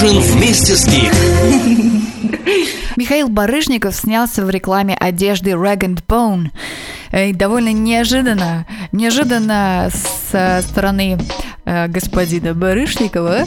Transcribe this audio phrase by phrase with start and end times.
[0.00, 1.12] Ужин вместе с Гик.
[2.96, 6.50] Михаил Барышников снялся в рекламе одежды Rag and Bone.
[7.10, 9.90] Э, довольно неожиданно, неожиданно
[10.30, 11.18] со стороны
[11.64, 13.46] э, господина Барышникова,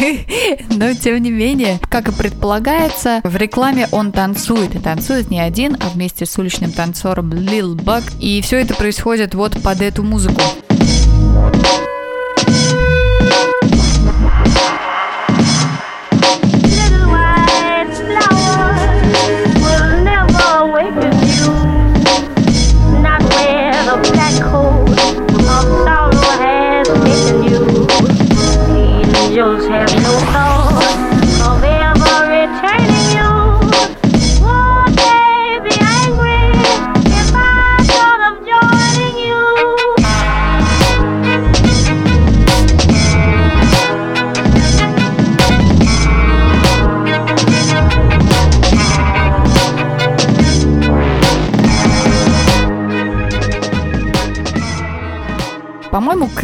[0.70, 5.76] но тем не менее, как и предполагается, в рекламе он танцует, и танцует не один,
[5.80, 10.40] а вместе с уличным танцором Lil Bug, и все это происходит вот под эту музыку.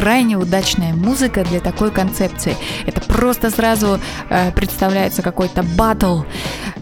[0.00, 2.56] Крайне удачная музыка для такой концепции.
[2.86, 6.22] Это просто сразу э, представляется какой-то батл.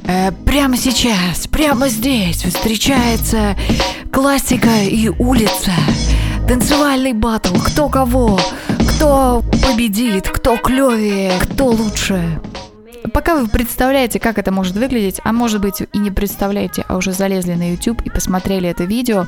[0.05, 3.57] Э, прямо сейчас, прямо здесь встречается
[4.13, 5.73] классика и улица.
[6.47, 8.39] Танцевальный батл, кто кого,
[8.89, 12.41] кто победит, кто клевее, кто лучше.
[13.13, 17.13] Пока вы представляете, как это может выглядеть, а может быть и не представляете, а уже
[17.13, 19.27] залезли на YouTube и посмотрели это видео,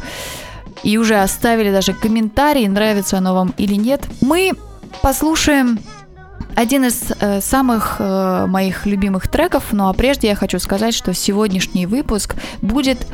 [0.83, 4.53] и уже оставили даже комментарий, нравится оно вам или нет, мы
[5.03, 5.79] послушаем
[6.57, 11.15] один из э, самых э, моих любимых треков, ну а прежде я хочу сказать, что
[11.15, 13.07] сегодняшний выпуск будет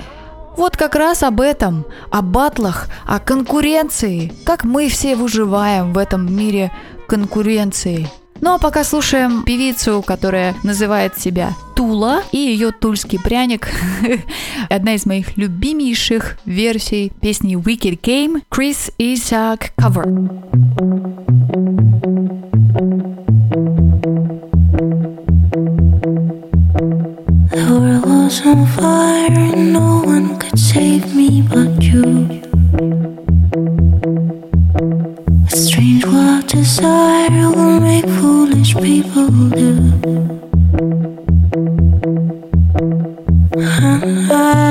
[0.56, 6.34] вот как раз об этом, о батлах, о конкуренции, как мы все выживаем в этом
[6.34, 6.72] мире
[7.06, 8.08] конкуренции.
[8.40, 13.68] Ну а пока слушаем певицу, которая называет себя Тула и ее тульский пряник.
[14.70, 20.04] Одна из моих любимейших версий песни Wicked Game Chris Isaac cover.
[28.44, 32.28] On fire and no one could save me but you.
[35.46, 37.15] A strange wild desire
[38.78, 38.80] I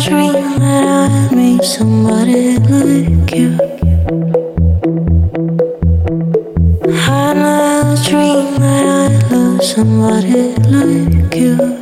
[0.06, 3.58] dream that I'd meet somebody like you.
[7.08, 11.75] I dream that I'd love somebody like you.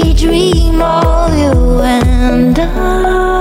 [0.00, 3.39] daydream all you and I.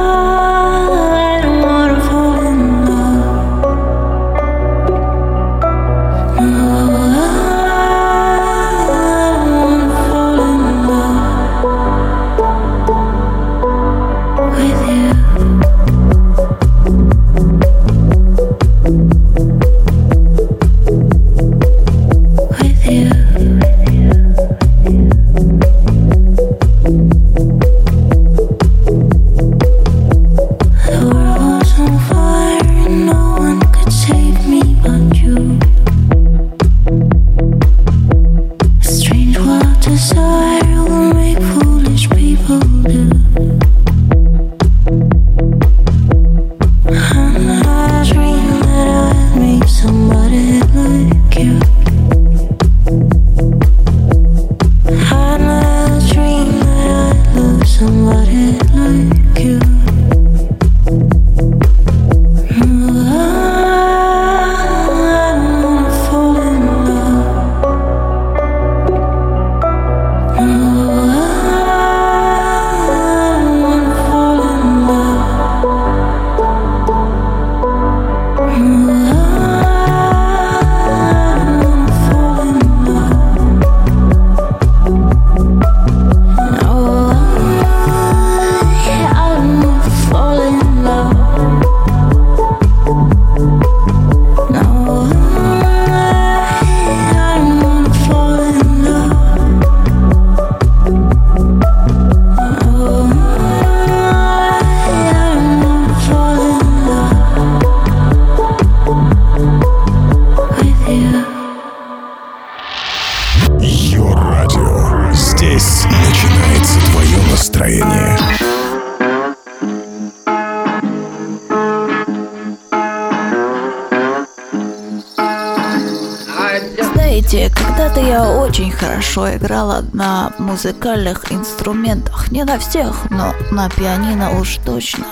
[126.94, 132.32] Знаете, когда-то я очень хорошо играла на музыкальных инструментах.
[132.32, 135.06] Не на всех, но на пианино уж точно.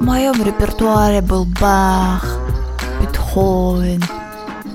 [0.00, 2.38] В моем репертуаре был Бах,
[3.02, 4.02] Бетховен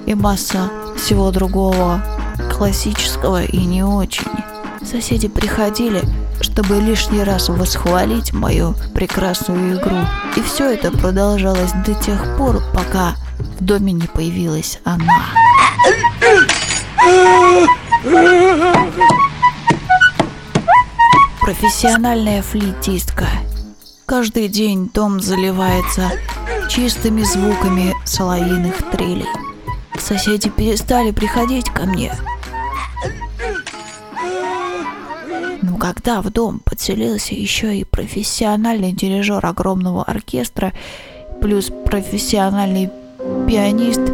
[0.06, 2.04] и масса всего другого,
[2.56, 4.28] классического и не очень.
[4.86, 6.04] Соседи приходили,
[6.42, 9.98] чтобы лишний раз восхвалить мою прекрасную игру.
[10.36, 13.16] И все это продолжалось до тех пор, пока
[13.60, 15.26] в доме не появилась она.
[21.42, 23.28] Профессиональная флейтистка.
[24.06, 26.12] Каждый день дом заливается
[26.70, 29.28] чистыми звуками соловьиных трелей.
[30.00, 32.14] Соседи перестали приходить ко мне.
[35.62, 40.74] Но когда в дом подселился еще и профессиональный дирижер огромного оркестра,
[41.42, 42.90] плюс профессиональный
[43.48, 44.02] пианист–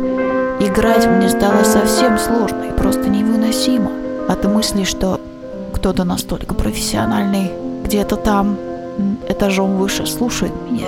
[0.59, 3.91] Играть мне стало совсем сложно и просто невыносимо
[4.27, 5.21] от мысли, что
[5.71, 7.51] кто-то настолько профессиональный
[7.83, 8.57] где-то там,
[9.29, 10.87] этажом выше, слушает меня.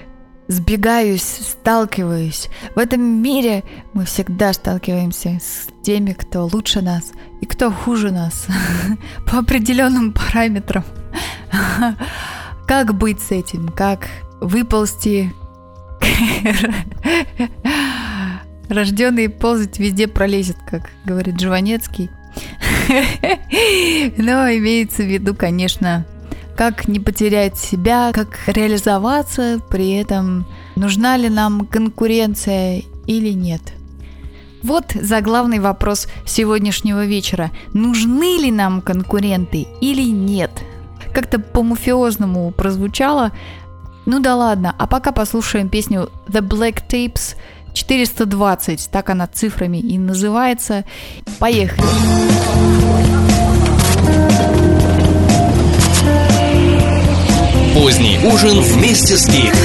[0.51, 2.49] сбегаюсь, сталкиваюсь.
[2.75, 3.63] В этом мире
[3.93, 8.47] мы всегда сталкиваемся с теми, кто лучше нас и кто хуже нас
[9.31, 10.83] по определенным параметрам.
[12.67, 13.69] Как быть с этим?
[13.69, 14.07] Как
[14.39, 15.33] выползти?
[18.69, 22.09] Рожденный ползать везде пролезет, как говорит Жванецкий.
[22.87, 26.05] Но имеется в виду, конечно,
[26.61, 33.61] как не потерять себя, как реализоваться, при этом нужна ли нам конкуренция или нет.
[34.61, 37.49] Вот заглавный вопрос сегодняшнего вечера.
[37.73, 40.51] Нужны ли нам конкуренты или нет?
[41.15, 43.31] Как-то по-мафиозному прозвучало.
[44.05, 47.37] Ну да ладно, а пока послушаем песню The Black Tapes
[47.73, 50.85] 420, так она цифрами и называется.
[51.39, 53.20] Поехали!
[57.81, 59.55] Поздний ужин вместе с Гик.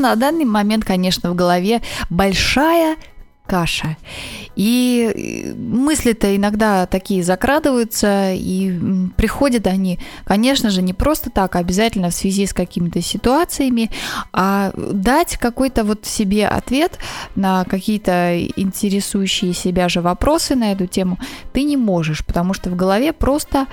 [0.00, 2.96] На данный момент, конечно, в голове большая
[3.50, 3.96] каша.
[4.54, 8.78] И мысли-то иногда такие закрадываются, и
[9.16, 13.90] приходят они, конечно же, не просто так, а обязательно в связи с какими-то ситуациями,
[14.32, 16.98] а дать какой-то вот себе ответ
[17.34, 21.18] на какие-то интересующие себя же вопросы на эту тему
[21.52, 23.66] ты не можешь, потому что в голове просто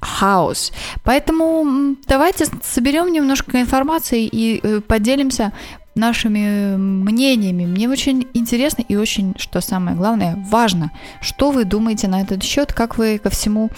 [0.00, 0.72] хаос.
[1.04, 5.52] Поэтому давайте соберем немножко информации и э, поделимся
[5.94, 7.66] нашими мнениями.
[7.66, 12.72] Мне очень интересно и очень, что самое главное, важно, что вы думаете на этот счет,
[12.72, 13.70] как вы ко всему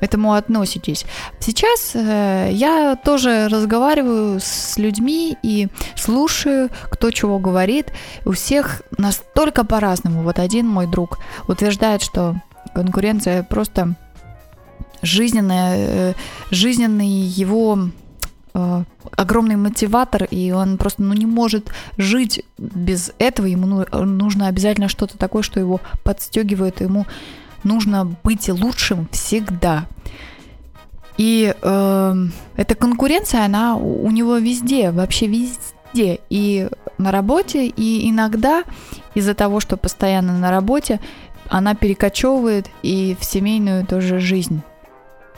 [0.00, 1.04] этому относитесь.
[1.40, 7.92] Сейчас э, я тоже разговариваю с людьми и слушаю, кто чего говорит.
[8.24, 10.22] У всех настолько по-разному.
[10.22, 11.18] Вот один мой друг
[11.48, 12.36] утверждает, что
[12.74, 13.96] конкуренция просто
[15.02, 16.14] жизненная, э,
[16.50, 17.90] жизненный его
[18.54, 18.84] э,
[19.16, 23.46] огромный мотиватор, и он просто ну, не может жить без этого.
[23.46, 27.06] Ему ну- нужно обязательно что-то такое, что его подстегивает, ему
[27.64, 29.86] нужно быть лучшим всегда.
[31.16, 32.14] И э,
[32.56, 36.20] эта конкуренция, она у него везде, вообще везде.
[36.30, 38.62] И на работе, и иногда
[39.14, 41.00] из-за того, что постоянно на работе,
[41.48, 44.62] она перекочевывает и в семейную тоже жизнь.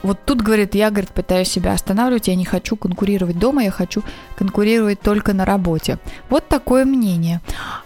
[0.03, 4.03] Вот тут, говорит, я, говорит, пытаюсь себя останавливать, я не хочу конкурировать дома, я хочу
[4.35, 5.97] конкурировать только на работе.
[6.29, 7.41] Вот такое мнение.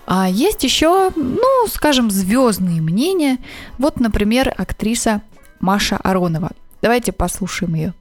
[0.05, 3.37] А есть еще, ну, скажем, звездные мнения.
[3.77, 5.21] Вот, например, актриса
[5.59, 6.51] Маша Аронова.
[6.81, 7.93] Давайте послушаем ее.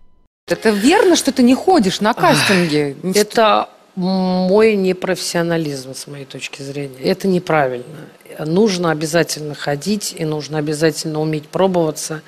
[0.46, 2.96] Это верно, что ты не ходишь на кастинги?
[3.16, 6.98] Это мой непрофессионализм, с моей точки зрения.
[7.02, 8.08] Это неправильно.
[8.38, 12.22] Нужно обязательно ходить и нужно обязательно уметь пробоваться.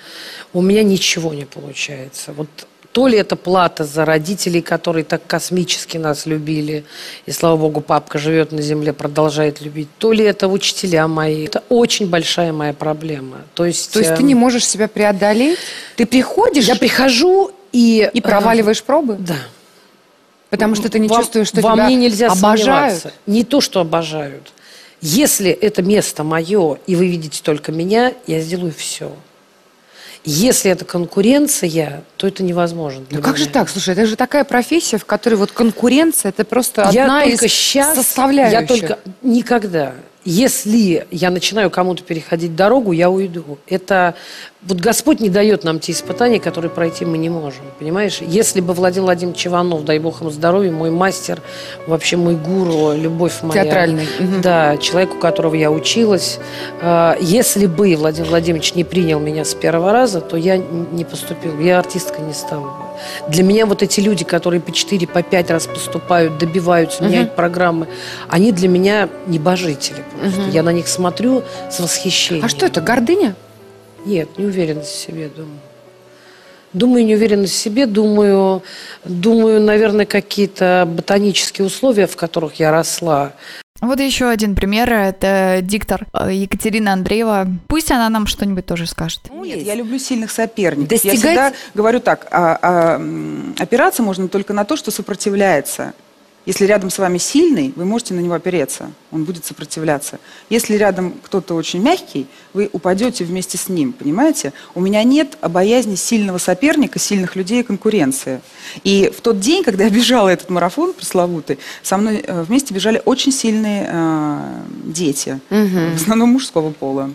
[0.53, 2.33] У меня ничего не получается.
[2.33, 2.49] Вот
[2.97, 6.85] то ли это плата за родителей, которые так космически нас любили,
[7.27, 11.45] и, слава богу, папка живет на земле, продолжает любить, то ли это учителя мои.
[11.45, 13.43] Это очень большая моя проблема.
[13.53, 15.59] То есть, То есть ты эм, не можешь себя преодолеть?
[15.97, 18.09] Ты приходишь Я прихожу и...
[18.15, 19.17] и проваливаешь пробы?
[19.19, 19.37] Да.
[20.57, 23.01] Потому что ты не Во- чувствуешь, что во тебя мне нельзя обожают?
[23.01, 23.13] сомневаться.
[23.27, 24.53] Не то, что обожают.
[25.01, 29.13] Если это место мое, и вы видите только меня, я сделаю все.
[30.25, 33.05] Если это конкуренция, то это невозможно.
[33.11, 33.53] Ну как же меня.
[33.53, 33.69] так?
[33.69, 37.95] Слушай, это же такая профессия, в которой вот конкуренция, это просто я одна из щас-
[37.95, 38.61] составляющих.
[38.61, 39.95] Я только никогда.
[40.27, 43.59] Если я начинаю кому-то переходить дорогу, я уйду.
[43.69, 44.17] Это
[44.63, 47.63] вот Господь не дает нам те испытания, которые пройти мы не можем.
[47.79, 48.19] Понимаешь?
[48.21, 51.41] Если бы Владимир Владимирович Иванов, дай бог ему здоровья, мой мастер,
[51.87, 53.63] вообще мой гуру, любовь моя.
[53.63, 54.09] Театральный.
[54.43, 56.41] Да, человек, у которого я училась.
[56.83, 61.59] э, Если бы Владимир Владимирович не принял меня с первого раза, то я не поступил.
[61.61, 62.86] Я артисткой не стала бы.
[63.29, 67.89] Для меня вот эти люди, которые по 4, по 5 раз поступают, добиваются, меняют программы,
[68.29, 70.43] они для меня небожители просто.
[70.51, 72.45] Я на них смотрю с восхищением.
[72.45, 73.35] А что это, гордыня?
[74.05, 75.59] Нет, неуверенность в себе, думаю.
[76.73, 78.63] Думаю, неуверенность в себе, думаю,
[79.05, 83.33] думаю, наверное, какие-то ботанические условия, в которых я росла.
[83.87, 84.93] Вот еще один пример.
[84.93, 87.47] Это диктор э, Екатерина Андреева.
[87.69, 89.21] Пусть она нам что-нибудь тоже скажет.
[89.31, 90.89] Нет, я люблю сильных соперников.
[90.89, 93.01] Достигать- Я всегда говорю так, а, а,
[93.59, 95.93] опираться можно только на то, что сопротивляется.
[96.47, 100.21] Если рядом с вами сильный, вы можете на него опереться, он будет сопротивляться.
[100.49, 104.53] Если рядом кто-то очень мягкий, вы упадете вместе с ним, понимаете?
[104.75, 108.41] У меня нет боязни сильного соперника, сильных людей и конкуренции.
[108.85, 113.03] И в тот день, когда я бежала этот марафон пресловутый, со мной э, вместе бежали
[113.05, 117.11] очень сильные э, дети, в основном мужского пола.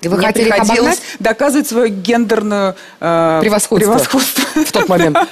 [0.00, 3.76] И вы Мне хотели их приходилось доказывать свое гендерное э, Превосходство.
[3.76, 4.64] превосходство.
[4.64, 5.16] В тот момент.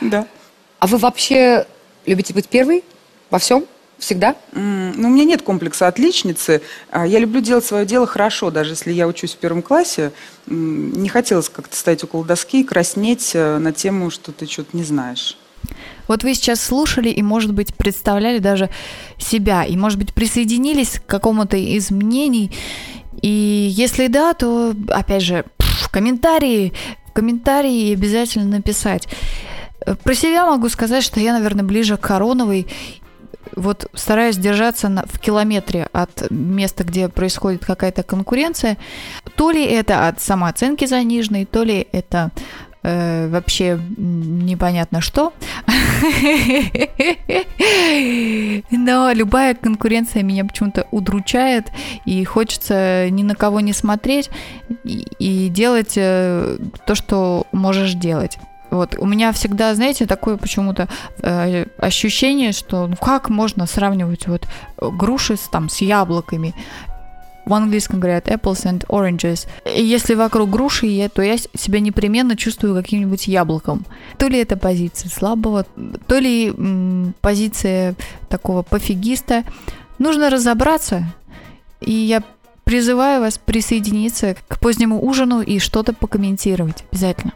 [0.00, 0.26] Да.
[0.80, 1.66] А вы вообще
[2.06, 2.84] любите быть первой
[3.30, 3.64] во всем?
[3.98, 4.34] Всегда?
[4.52, 6.60] М, Ну, у меня нет комплекса отличницы.
[6.90, 10.10] А, Я люблю делать свое дело хорошо, даже если я учусь в первом классе.
[10.46, 14.82] Не хотелось как-то стоять около доски и краснеть э, на тему, что ты что-то не
[14.82, 15.38] знаешь.
[16.08, 18.70] Вот вы сейчас слушали и, может быть, представляли даже
[19.18, 22.50] себя, и, может быть, присоединились к какому-то из мнений.
[23.22, 23.28] И
[23.70, 26.72] если да, то, опять же, в комментарии,
[27.08, 29.06] в комментарии обязательно написать.
[30.02, 32.66] Про себя могу сказать, что я, наверное, ближе к Короновой.
[33.56, 38.78] Вот стараюсь держаться на- в километре от места, где происходит какая-то конкуренция.
[39.36, 42.30] То ли это от самооценки заниженной, то ли это
[42.84, 45.32] э, вообще непонятно что.
[48.70, 51.66] Но любая конкуренция меня почему-то удручает,
[52.04, 54.30] и хочется ни на кого не смотреть
[54.84, 58.38] и, и делать э, то, что можешь делать.
[58.72, 60.88] Вот, у меня всегда, знаете, такое почему-то
[61.20, 64.46] э, ощущение, что ну как можно сравнивать вот
[64.78, 66.54] э, груши с, там, с яблоками.
[67.44, 69.46] В английском говорят apples and oranges.
[69.76, 73.84] И если вокруг груши, то я себя непременно чувствую каким-нибудь яблоком.
[74.16, 75.66] То ли это позиция слабого,
[76.06, 77.94] то ли м, позиция
[78.30, 79.44] такого пофигиста.
[79.98, 81.04] Нужно разобраться,
[81.82, 82.22] и я
[82.64, 87.34] призываю вас присоединиться к позднему ужину и что-то покомментировать обязательно.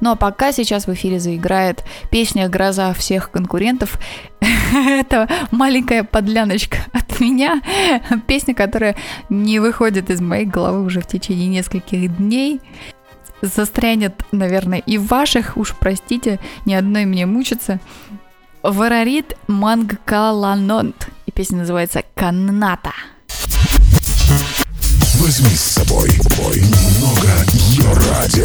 [0.00, 3.98] Ну а пока сейчас в эфире заиграет песня «Гроза всех конкурентов».
[4.74, 7.62] Это маленькая подляночка от меня.
[8.26, 8.96] Песня, которая
[9.28, 12.60] не выходит из моей головы уже в течение нескольких дней.
[13.42, 17.80] Застрянет, наверное, и ваших, уж простите, ни одной мне мучиться.
[18.62, 21.08] Варарит Мангкаланонт.
[21.26, 22.92] И песня называется «Канната».
[25.18, 28.44] Возьми с собой бой немного ее радио.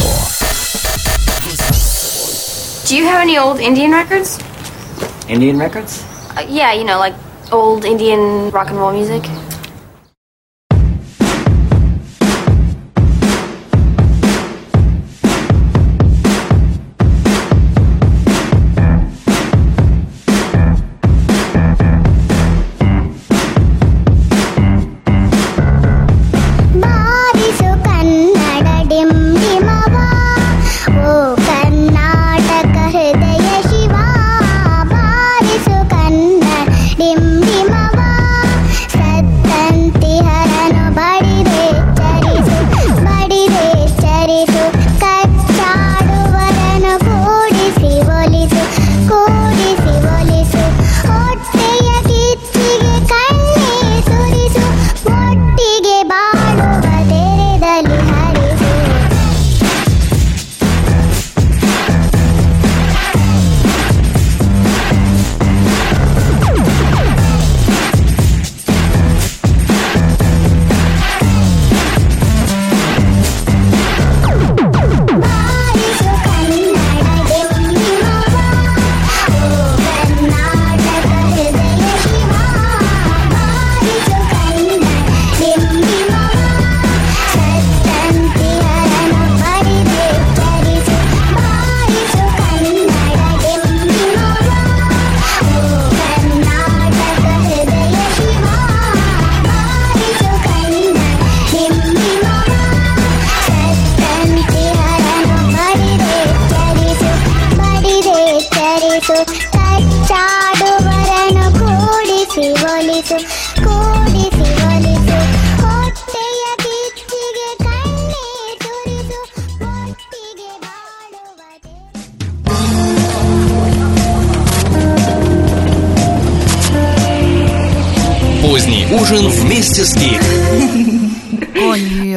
[2.86, 4.40] Do you have any old Indian records?
[5.30, 6.04] Indian records?
[6.36, 7.14] Uh, yeah, you know, like
[7.52, 9.24] old Indian rock and roll music.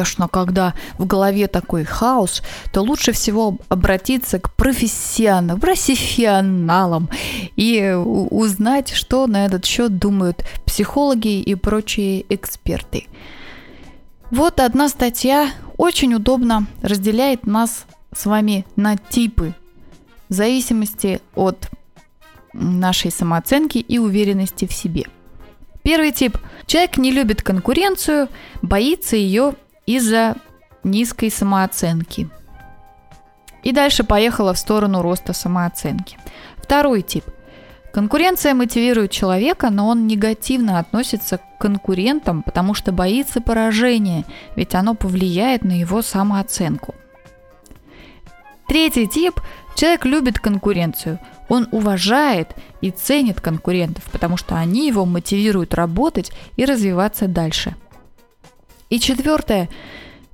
[0.05, 7.09] Конечно, когда в голове такой хаос, то лучше всего обратиться к профессионалам, профессионалам
[7.55, 13.07] и узнать, что на этот счет думают психологи и прочие эксперты.
[14.29, 19.55] Вот одна статья очень удобно разделяет нас с вами на типы
[20.29, 21.67] в зависимости от
[22.53, 25.05] нашей самооценки и уверенности в себе.
[25.81, 26.37] Первый тип.
[26.67, 28.27] Человек не любит конкуренцию,
[28.61, 30.35] боится ее из-за
[30.83, 32.29] низкой самооценки.
[33.63, 36.17] И дальше поехала в сторону роста самооценки.
[36.57, 37.25] Второй тип.
[37.93, 44.95] Конкуренция мотивирует человека, но он негативно относится к конкурентам, потому что боится поражения, ведь оно
[44.95, 46.93] повлияет на его самооценку.
[48.67, 49.39] Третий тип
[49.75, 51.19] Человек любит конкуренцию.
[51.49, 57.75] Он уважает и ценит конкурентов, потому что они его мотивируют работать и развиваться дальше.
[58.89, 59.69] И четвертое.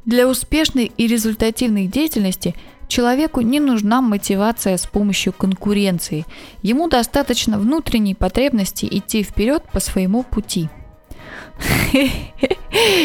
[0.05, 2.55] Для успешной и результативной деятельности
[2.87, 6.25] человеку не нужна мотивация с помощью конкуренции.
[6.61, 10.69] Ему достаточно внутренней потребности идти вперед по своему пути.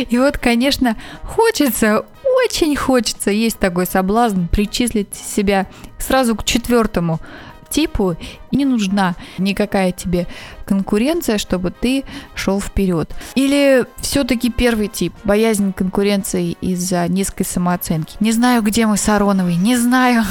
[0.08, 2.04] И вот, конечно, хочется,
[2.44, 5.66] очень хочется, есть такой соблазн причислить себя
[5.98, 7.20] сразу к четвертому
[7.68, 8.16] типу,
[8.52, 10.26] не нужна никакая тебе
[10.64, 13.14] конкуренция, чтобы ты шел вперед.
[13.34, 18.16] Или все-таки первый тип, боязнь конкуренции из-за низкой самооценки.
[18.20, 20.24] Не знаю, где мы с Ароновой, не знаю.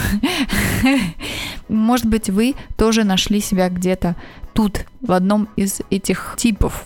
[1.68, 4.16] Может быть, вы тоже нашли себя где-то
[4.54, 6.86] тут, в одном из этих типов.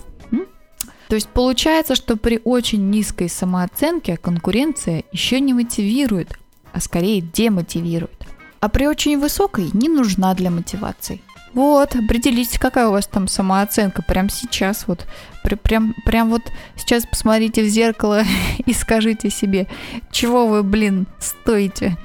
[1.09, 6.37] То есть получается, что при очень низкой самооценке конкуренция еще не мотивирует,
[6.71, 8.28] а скорее демотивирует.
[8.59, 11.21] А при очень высокой не нужна для мотивации.
[11.53, 14.85] Вот, определитесь, какая у вас там самооценка прямо сейчас.
[14.87, 15.07] Вот,
[15.43, 16.43] при- прям, прям вот
[16.75, 18.23] сейчас посмотрите в зеркало
[18.65, 19.67] и скажите себе,
[20.11, 21.97] чего вы, блин, стоите.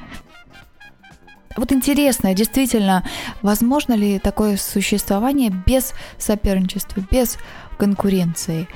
[1.56, 3.04] Вот интересно, действительно,
[3.42, 7.38] возможно ли такое существование без соперничества, без
[7.78, 8.66] конкуренции?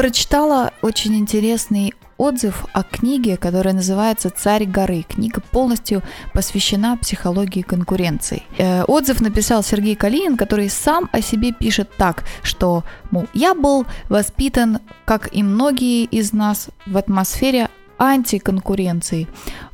[0.00, 5.04] Прочитала очень интересный отзыв о книге, которая называется «Царь горы».
[5.06, 8.44] Книга полностью посвящена психологии конкуренции.
[8.56, 13.84] Э, Отзыв написал Сергей Калинин, который сам о себе пишет так, что, мол, я был
[14.08, 19.28] воспитан, как и многие из нас, в атмосфере антиконкуренции.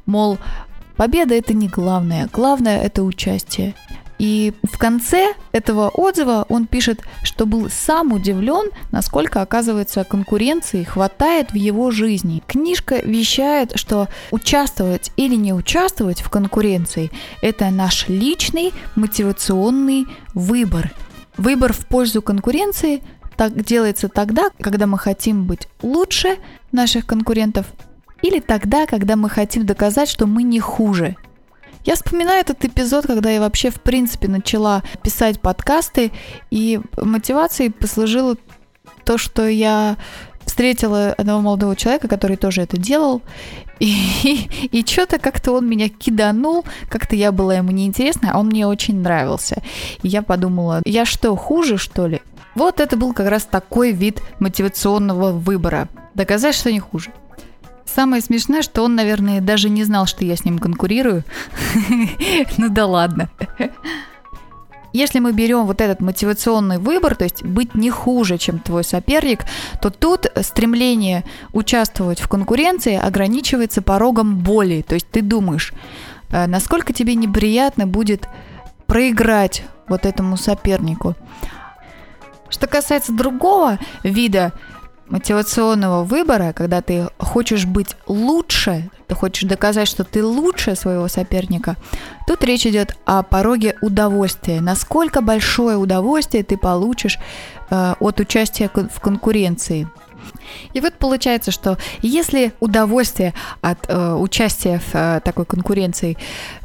[0.06, 0.38] Мол,
[0.96, 3.76] победа это не главное, главное это участие.
[4.18, 11.50] И в конце этого отзыва он пишет, что был сам удивлен, насколько, оказывается, конкуренции хватает
[11.50, 12.42] в его жизни.
[12.46, 17.10] Книжка вещает, что участвовать или не участвовать в конкуренции–
[17.42, 20.92] это наш личный мотивационный выбор.
[21.36, 23.02] Выбор в пользу конкуренции
[23.36, 26.38] так делается тогда, когда мы хотим быть лучше
[26.72, 27.66] наших конкурентов
[28.22, 31.16] или тогда, когда мы хотим доказать, что мы не хуже.
[31.86, 36.10] Я вспоминаю этот эпизод, когда я вообще, в принципе, начала писать подкасты,
[36.50, 38.36] и мотивацией послужило
[39.04, 39.96] то, что я
[40.44, 43.22] встретила одного молодого человека, который тоже это делал,
[43.78, 48.66] и, и, что-то как-то он меня киданул, как-то я была ему неинтересна, а он мне
[48.66, 49.62] очень нравился.
[50.02, 52.20] И я подумала, я что, хуже, что ли?
[52.56, 55.88] Вот это был как раз такой вид мотивационного выбора.
[56.14, 57.12] Доказать, что не хуже.
[57.86, 61.24] Самое смешное, что он, наверное, даже не знал, что я с ним конкурирую.
[62.58, 63.30] Ну да ладно.
[64.92, 69.44] Если мы берем вот этот мотивационный выбор, то есть быть не хуже, чем твой соперник,
[69.82, 74.82] то тут стремление участвовать в конкуренции ограничивается порогом боли.
[74.86, 75.74] То есть ты думаешь,
[76.30, 78.26] э, насколько тебе неприятно будет
[78.86, 81.14] проиграть вот этому сопернику.
[82.48, 84.52] Что касается другого вида
[85.08, 91.76] мотивационного выбора, когда ты хочешь быть лучше, ты хочешь доказать, что ты лучше своего соперника,
[92.26, 94.60] тут речь идет о пороге удовольствия.
[94.60, 97.18] Насколько большое удовольствие ты получишь
[97.70, 99.88] э, от участия в конкуренции.
[100.72, 106.16] И вот получается, что если удовольствие от э, участия в э, такой конкуренции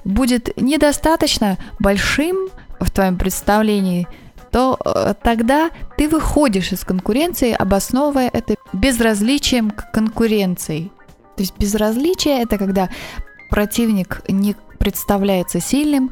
[0.04, 2.49] будет недостаточно большим
[2.80, 4.08] в твоем представлении,
[4.51, 10.91] то э, тогда ты выходишь из конкуренции, обосновывая это безразличием к конкуренции.
[11.35, 12.89] То есть безразличие это когда
[13.49, 16.11] противник не представляется сильным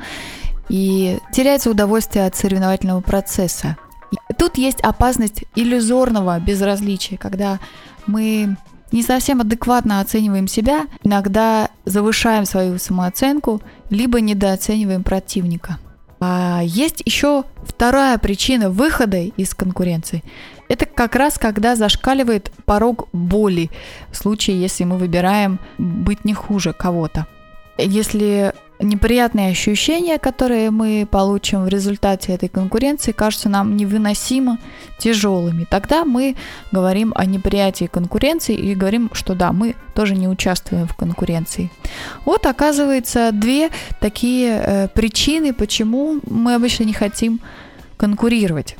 [0.69, 3.77] и теряется удовольствие от соревновательного процесса.
[4.11, 7.59] И тут есть опасность иллюзорного безразличия, когда
[8.07, 8.55] мы
[8.91, 15.77] не совсем адекватно оцениваем себя, иногда завышаем свою самооценку, либо недооцениваем противника.
[16.19, 20.23] А есть еще вторая причина выхода из конкуренции.
[20.67, 23.69] Это как раз когда зашкаливает порог боли,
[24.11, 27.25] в случае, если мы выбираем быть не хуже кого-то.
[27.77, 34.57] Если неприятные ощущения, которые мы получим в результате этой конкуренции, кажутся нам невыносимо
[34.97, 35.65] тяжелыми.
[35.69, 36.35] Тогда мы
[36.71, 41.69] говорим о неприятии конкуренции и говорим, что да, мы тоже не участвуем в конкуренции.
[42.25, 47.41] Вот оказывается две такие э, причины, почему мы обычно не хотим
[47.97, 48.77] конкурировать.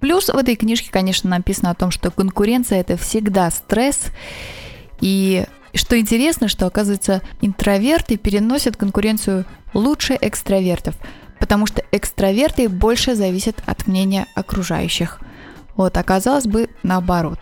[0.00, 4.12] Плюс в этой книжке, конечно, написано о том, что конкуренция это всегда стресс,
[5.00, 10.96] и что интересно, что, оказывается, интроверты переносят конкуренцию лучше экстравертов,
[11.38, 15.20] потому что экстраверты больше зависят от мнения окружающих.
[15.74, 17.38] Вот, оказалось бы, наоборот.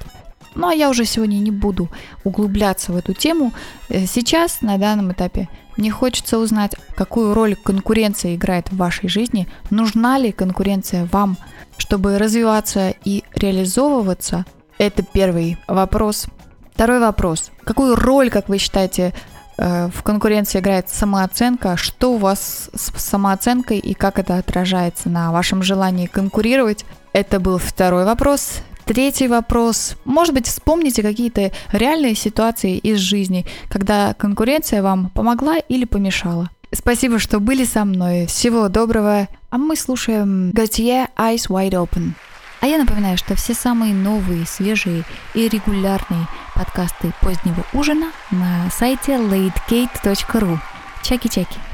[0.55, 1.89] Ну, а я уже сегодня не буду
[2.23, 3.53] углубляться в эту тему.
[3.89, 9.49] Э, Сейчас, на данном этапе, Мне хочется узнать, какую роль конкуренция играет в вашей жизни,
[9.71, 11.37] нужна ли конкуренция вам,
[11.79, 14.45] чтобы развиваться и реализовываться.
[14.79, 16.27] Это первый вопрос.
[16.75, 17.53] Второй вопрос.
[17.63, 19.15] Какую роль, как вы считаете,
[19.59, 21.77] э, в конкуренции играет самооценка?
[21.77, 26.85] Что у вас с самооценкой и как это отражается на вашем желании конкурировать?
[27.13, 28.59] Это был второй вопрос.
[28.87, 29.95] Третий вопрос.
[30.05, 36.51] Может быть, вспомните какие-то реальные ситуации из жизни, когда конкуренция вам помогла или помешала.
[36.73, 38.27] Спасибо, что были со мной.
[38.27, 39.29] Всего доброго.
[39.49, 42.15] А мы слушаем Gautier Eyes Wide Open.
[42.61, 49.13] А я напоминаю, что все самые новые, свежие и регулярные подкасты позднего ужина на сайте
[49.13, 50.59] latecake.ru.
[51.03, 51.74] Чаки-чаки.